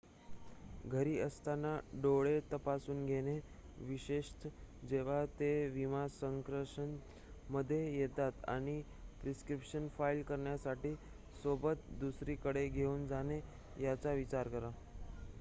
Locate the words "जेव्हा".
4.83-5.23